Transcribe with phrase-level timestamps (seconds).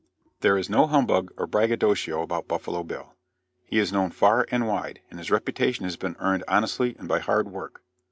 [0.39, 3.13] There is no humbug or braggadocio about Buffalo Bill.
[3.67, 7.19] He is known far and wide, and his reputation has been earned honestly and by
[7.19, 7.83] hard work.